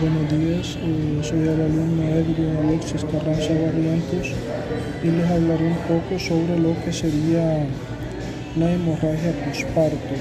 Buenos 0.00 0.30
días, 0.30 0.78
eh, 0.80 1.18
soy 1.22 1.40
el 1.40 1.60
alumno 1.60 2.04
Edwin 2.04 2.56
Alexis 2.62 3.04
Carranza 3.04 3.52
Barrientos 3.52 4.32
y 5.02 5.06
les 5.08 5.28
hablaré 5.28 5.72
un 5.72 5.78
poco 5.88 6.16
sobre 6.20 6.56
lo 6.56 6.72
que 6.84 6.92
sería 6.92 7.66
la 8.54 8.70
hemorragia 8.70 9.32
postparto. 9.44 10.14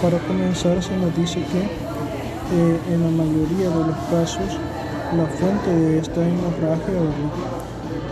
Para 0.00 0.18
comenzar 0.18 0.80
se 0.80 0.96
nos 0.98 1.16
dice 1.16 1.40
que 1.40 1.62
eh, 1.62 2.78
en 2.94 3.02
la 3.02 3.10
mayoría 3.10 3.70
de 3.70 3.86
los 3.90 3.96
casos 4.08 4.56
la 5.16 5.26
fuente 5.26 5.70
de 5.70 5.98
esta 5.98 6.22
hemorragia 6.22 6.94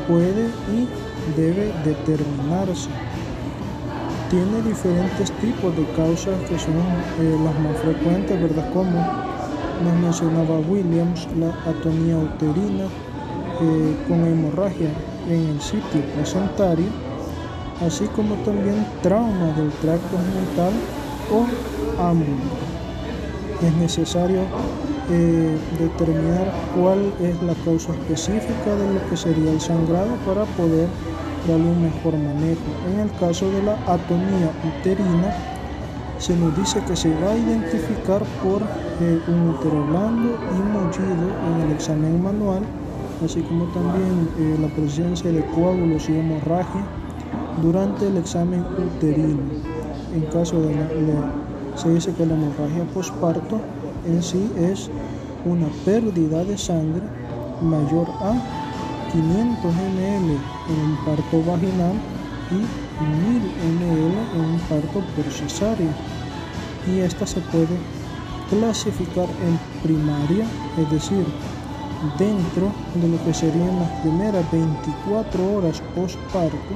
puede 0.09 0.49
y 0.75 0.89
debe 1.41 1.73
determinarse. 1.85 2.89
Tiene 4.29 4.61
diferentes 4.63 5.31
tipos 5.41 5.77
de 5.77 5.85
causas 5.95 6.35
que 6.49 6.59
son 6.59 6.75
eh, 7.21 7.39
las 7.45 7.55
más 7.61 7.77
frecuentes, 7.81 8.43
¿verdad? 8.43 8.73
Como 8.73 9.36
nos 9.85 9.95
mencionaba 9.95 10.59
Williams 10.69 11.29
la 11.39 11.49
atonía 11.69 12.17
uterina 12.19 12.85
eh, 13.61 13.97
con 14.09 14.25
hemorragia 14.25 14.91
en 15.29 15.49
el 15.49 15.61
sitio 15.61 16.01
placentario, 16.15 16.87
así 17.85 18.05
como 18.15 18.35
también 18.37 18.87
trauma 19.03 19.53
del 19.57 19.71
tracto 19.83 20.17
genital 20.19 20.73
o 21.31 21.47
ámbito. 22.03 22.33
Es 23.63 23.75
necesario 23.77 24.41
eh, 25.11 25.57
determinar 25.79 26.53
cuál 26.77 27.13
es 27.21 27.41
la 27.43 27.55
causa 27.65 27.93
específica 27.93 28.75
de 28.77 28.95
lo 28.95 29.09
que 29.09 29.17
sería 29.17 29.53
el 29.53 29.61
sangrado 29.61 30.15
para 30.27 30.45
poder 30.45 30.89
darle 31.49 31.65
un 31.65 31.83
mejor 31.83 32.15
manejo. 32.15 32.61
En 32.93 33.01
el 33.01 33.11
caso 33.19 33.51
de 33.51 33.63
la 33.63 33.75
atonía 33.87 34.51
uterina, 34.79 35.56
se 36.19 36.35
nos 36.37 36.57
dice 36.57 36.81
que 36.87 36.97
se 36.97 37.11
va 37.23 37.33
a 37.33 37.37
identificar 37.37 38.23
por 38.43 38.63
eh, 38.63 39.21
un 39.29 39.51
útero 39.51 39.85
blando 39.85 40.39
y 40.51 40.61
mullido 40.63 41.29
en 41.47 41.69
el 41.69 41.75
examen 41.75 42.23
manual, 42.23 42.63
así 43.25 43.41
como 43.43 43.65
también 43.67 44.29
eh, 44.39 44.57
la 44.61 44.69
presencia 44.69 45.31
de 45.31 45.45
coágulos 45.45 46.09
y 46.09 46.17
hemorragia 46.19 46.83
durante 47.63 48.07
el 48.07 48.17
examen 48.17 48.65
uterino. 48.79 49.43
En 50.15 50.23
caso 50.33 50.61
de 50.63 50.75
la, 50.75 51.77
se 51.77 51.91
dice 51.91 52.13
que 52.15 52.25
la 52.25 52.35
hemorragia 52.35 52.85
posparto 52.95 53.61
en 54.07 54.23
sí 54.23 54.51
es 54.57 54.91
una 55.45 55.69
pérdida 55.85 56.45
de 56.45 56.57
sangre 56.57 57.03
mayor 57.61 58.09
a 58.21 58.33
500 59.13 59.75
ml 59.75 60.41
en 60.69 60.81
un 60.81 60.97
parto 61.05 61.43
vaginal 61.43 61.95
y 62.51 62.71
1000 62.99 63.43
ml 63.61 64.29
en 64.33 64.46
parto 64.69 65.01
por 65.15 65.25
cesárea 65.33 65.93
y 66.87 67.01
esta 67.01 67.27
se 67.27 67.41
puede 67.41 67.77
clasificar 68.49 69.29
en 69.45 69.59
primaria, 69.83 70.47
es 70.79 70.91
decir, 70.91 71.25
dentro 72.19 72.71
de 72.95 73.09
lo 73.09 73.25
que 73.25 73.35
serían 73.35 73.79
las 73.81 73.91
primeras 74.01 74.51
24 74.53 75.55
horas 75.55 75.83
postparto 75.95 76.75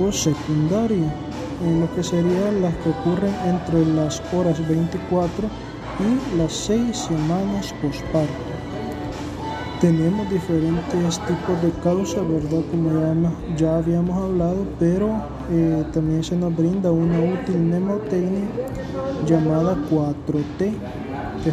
o 0.00 0.12
secundaria, 0.12 1.12
en 1.64 1.80
lo 1.80 1.94
que 1.94 2.02
serían 2.02 2.62
las 2.62 2.74
que 2.76 2.90
ocurren 2.90 3.34
entre 3.44 3.84
las 3.94 4.22
horas 4.32 4.66
24 4.66 5.48
y 6.00 6.36
las 6.36 6.52
6 6.52 6.96
semanas 6.96 7.74
postparto 7.82 8.56
tenemos 9.80 10.28
diferentes 10.30 11.20
tipos 11.26 11.62
de 11.62 11.70
causas, 11.82 12.26
¿verdad? 12.26 12.62
Como 12.70 12.90
ya, 12.98 13.56
ya 13.56 13.76
habíamos 13.76 14.16
hablado, 14.16 14.66
pero 14.78 15.20
eh, 15.50 15.84
también 15.92 16.24
se 16.24 16.36
nos 16.36 16.54
brinda 16.56 16.90
una 16.90 17.18
útil 17.20 17.58
mnemotecnia 17.58 18.48
llamada 19.26 19.76
4T, 19.90 20.72
que, 21.44 21.52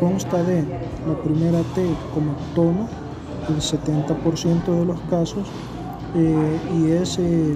consta 0.00 0.42
de 0.42 0.62
la 1.06 1.14
primera 1.22 1.60
T 1.74 1.84
como 2.14 2.34
tono, 2.54 2.88
el 3.48 3.60
70% 3.60 4.64
de 4.64 4.84
los 4.84 5.00
casos, 5.02 5.46
eh, 6.14 6.58
y 6.74 6.90
ese 6.90 7.54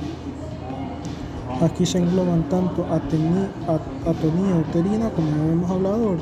aquí 1.63 1.87
se 1.87 1.99
engloban 1.99 2.49
tanto 2.49 2.85
atonía, 2.93 3.49
atonía 4.05 4.57
uterina, 4.57 5.11
como 5.11 5.29
ya 5.29 5.53
hemos 5.53 5.71
hablado, 5.71 6.17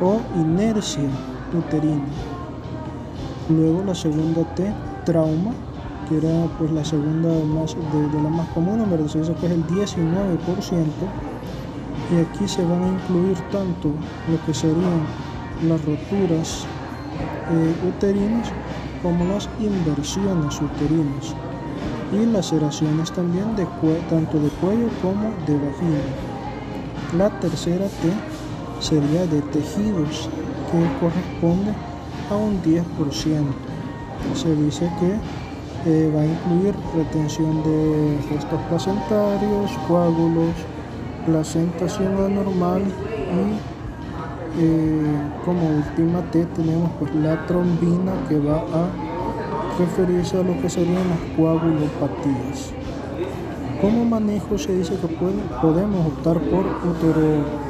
o 0.00 0.20
inercia 0.36 1.08
uterina. 1.52 2.04
Luego 3.48 3.82
la 3.84 3.94
segunda 3.94 4.42
T, 4.54 4.72
trauma, 5.04 5.52
que 6.08 6.16
era 6.18 6.46
pues 6.58 6.70
la 6.70 6.84
segunda 6.84 7.28
más 7.44 7.74
de, 7.74 8.22
la 8.22 8.28
más 8.28 8.48
común, 8.48 8.84
verdad 8.90 9.08
se 9.08 9.20
dice 9.20 9.34
que 9.34 9.46
es 9.46 9.52
el 9.52 9.66
19%. 9.66 9.86
Y 12.10 12.20
aquí 12.20 12.48
se 12.48 12.64
van 12.64 12.82
a 12.82 12.88
incluir 12.88 13.36
tanto 13.52 13.88
lo 14.30 14.46
que 14.46 14.54
serían 14.54 15.02
las 15.66 15.84
roturas 15.84 16.64
eh, 17.50 17.88
uterinas 17.88 18.50
como 19.02 19.24
las 19.26 19.48
inversiones 19.60 20.60
uterinas 20.60 21.34
y 22.12 22.24
laceraciones 22.24 23.12
también 23.12 23.54
de 23.56 23.66
tanto 24.08 24.38
de 24.40 24.48
cuello 24.60 24.88
como 25.02 25.34
de 25.46 25.54
vagina. 25.54 26.00
La 27.16 27.28
tercera 27.40 27.86
T 27.86 28.12
sería 28.80 29.26
de 29.26 29.42
tejidos 29.42 30.28
que 30.70 31.00
corresponde 31.00 31.72
a 32.30 32.36
un 32.36 32.62
10%. 32.62 32.84
Se 34.34 34.54
dice 34.56 34.90
que 35.00 35.37
va 35.86 36.20
a 36.20 36.26
incluir 36.26 36.74
retención 36.94 37.62
de 37.62 38.18
restos 38.30 38.60
placentarios, 38.68 39.70
coágulos, 39.86 40.54
placentación 41.24 42.14
anormal 42.24 42.82
y 42.82 43.78
eh, 44.60 45.20
como 45.44 45.68
última 45.76 46.20
T 46.30 46.44
tenemos 46.46 46.90
pues 46.98 47.14
la 47.14 47.46
trombina 47.46 48.12
que 48.28 48.38
va 48.38 48.56
a 48.56 48.88
referirse 49.78 50.36
a 50.36 50.42
lo 50.42 50.60
que 50.60 50.68
serían 50.68 51.08
las 51.08 51.20
coagulopatías. 51.36 52.72
Como 53.80 54.04
manejo 54.04 54.58
se 54.58 54.74
dice 54.74 54.96
que 54.96 55.06
podemos 55.62 56.06
optar 56.06 56.40
por 56.40 56.66
utero 56.66 57.68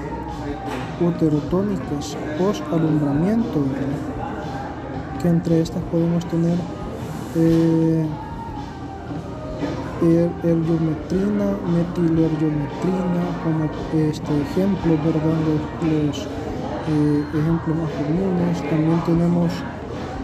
uterotónicas 1.00 2.16
post 2.38 2.62
alumbramiento, 2.72 3.60
que 5.22 5.28
entre 5.28 5.60
estas 5.60 5.82
podemos 5.84 6.24
tener 6.26 6.56
eh, 7.36 8.06
er, 10.02 10.30
ergometrina, 10.42 11.56
metilergometrina 11.74 13.22
como 13.42 13.64
este 13.64 14.42
ejemplo, 14.42 14.96
¿verdad? 15.04 15.38
los, 15.82 16.26
eh, 16.88 17.24
ejemplos 17.34 17.76
más 17.76 17.90
comunes. 17.92 18.62
También 18.70 19.00
tenemos 19.04 19.52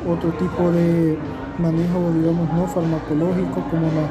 otro 0.09 0.31
tipo 0.33 0.71
de 0.71 1.19
manejo, 1.59 2.13
digamos, 2.13 2.53
no 2.53 2.67
farmacológico 2.67 3.61
como 3.71 3.87
la 3.93 4.09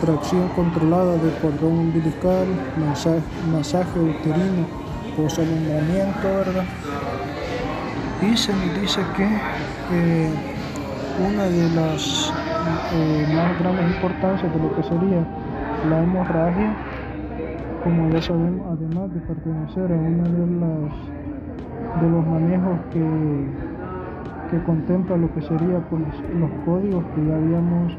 tracción 0.00 0.48
controlada 0.48 1.12
del 1.12 1.34
cordón 1.40 1.78
umbilical, 1.78 2.46
masaje, 2.76 3.98
uterino 3.98 4.88
alumbramiento, 5.26 6.28
¿verdad? 6.28 6.64
Y 8.22 8.36
se 8.36 8.52
nos 8.52 8.80
dice 8.80 9.00
que 9.16 9.24
eh, 9.92 10.57
una 11.20 11.44
de 11.44 11.68
las 11.74 12.32
eh, 12.94 13.26
más 13.34 13.58
grandes 13.58 13.86
importancias 13.96 14.52
de 14.52 14.60
lo 14.60 14.74
que 14.74 14.82
sería 14.82 15.26
la 15.90 16.02
hemorragia, 16.02 16.74
como 17.82 18.08
ya 18.10 18.22
sabemos, 18.22 18.66
además 18.70 19.14
de 19.14 19.20
pertenecer 19.20 19.92
a 19.92 19.96
uno 19.96 20.24
de, 20.24 20.46
las, 20.60 22.02
de 22.02 22.10
los 22.10 22.26
manejos 22.26 22.78
que, 22.92 23.04
que 24.50 24.62
contempla 24.64 25.16
lo 25.16 25.32
que 25.34 25.42
sería 25.42 25.80
pues, 25.90 26.02
los 26.38 26.50
códigos 26.64 27.04
que 27.14 27.26
ya 27.26 27.36
habíamos 27.36 27.96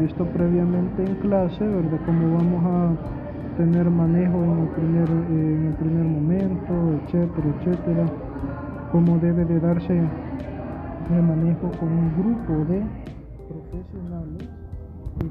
visto 0.00 0.24
previamente 0.26 1.04
en 1.04 1.14
clase, 1.16 1.64
¿verdad? 1.66 1.98
Cómo 2.04 2.36
vamos 2.36 2.64
a 2.64 3.56
tener 3.56 3.88
manejo 3.90 4.44
en 4.44 4.58
el 4.58 4.68
primer, 4.68 5.08
en 5.08 5.66
el 5.68 5.74
primer 5.74 6.04
momento, 6.04 6.72
etcétera, 7.04 7.48
etcétera, 7.58 8.04
cómo 8.92 9.18
debe 9.18 9.44
de 9.44 9.60
darse 9.60 10.02
el 11.10 11.22
manejo 11.22 11.70
con 11.78 11.88
un 11.88 12.12
grupo 12.18 12.72
de 12.72 12.82
profesionales 13.48 14.48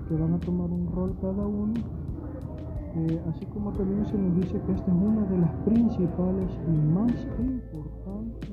que 0.07 0.16
van 0.16 0.33
a 0.33 0.39
tomar 0.39 0.69
un 0.69 0.88
rol 0.94 1.16
cada 1.22 1.45
uno, 1.45 1.74
eh, 2.95 3.22
así 3.30 3.45
como 3.48 3.72
también 3.74 4.06
se 4.06 4.18
nos 4.18 4.36
dice 4.36 4.62
que 4.66 4.72
esta 4.72 4.92
es 4.92 4.98
una 4.98 5.25
de 5.25 5.38
las 5.38 5.51
principales 5.66 6.50
y 6.68 6.77
más 6.94 7.12
importantes 7.39 8.51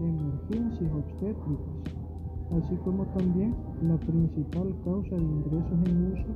emergencias 0.00 0.92
obstétricas, 0.92 1.94
así 2.62 2.76
como 2.84 3.04
también 3.06 3.54
la 3.82 3.96
principal 3.96 4.74
causa 4.84 5.16
de 5.16 5.22
ingresos 5.22 5.78
en 5.86 6.12
uso 6.12 6.26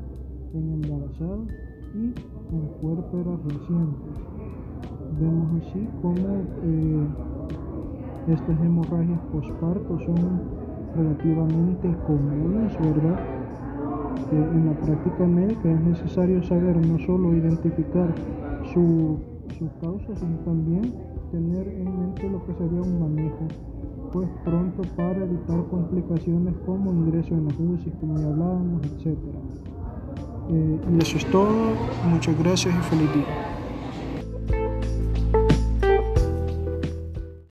en 0.55 0.73
embarazadas 0.75 1.49
y 1.95 2.15
en 2.55 2.67
cuerpos 2.81 3.45
recientes. 3.45 4.17
Vemos 5.21 5.63
así 5.63 5.89
como 6.01 6.17
eh, 6.63 7.07
estas 8.29 8.61
hemorragias 8.61 9.21
posparto 9.33 9.99
son 10.01 10.43
relativamente 10.95 11.95
comunes, 12.07 12.73
¿verdad? 12.81 13.21
en 14.33 14.67
la 14.67 14.73
práctica 14.73 15.25
médica 15.27 15.71
es 15.71 15.81
necesario 15.83 16.43
saber 16.43 16.75
no 16.85 16.99
solo 16.99 17.35
identificar 17.35 18.13
su 18.73 19.19
sus 19.59 19.71
causas 19.81 20.19
y 20.23 20.45
también 20.45 20.95
tener 21.31 21.67
en 21.69 21.99
mente 21.99 22.29
lo 22.29 22.45
que 22.45 22.53
sería 22.55 22.83
un 22.83 23.01
manejo 23.01 23.49
pues 24.13 24.29
pronto 24.45 24.83
para 24.97 25.25
evitar 25.25 25.65
complicaciones 25.69 26.55
como 26.65 26.91
ingreso 26.93 27.35
en 27.35 27.47
las 27.47 27.59
UCI, 27.59 27.91
como 28.01 28.19
ya 28.19 28.29
hablábamos, 28.29 28.83
etc. 28.87 29.19
Eh, 30.49 30.81
y 30.93 30.99
eso 30.99 31.17
es 31.17 31.27
todo, 31.27 31.75
muchas 32.09 32.39
gracias 32.39 32.75
y 32.75 32.83
feliz 32.83 33.13
día. 33.15 33.46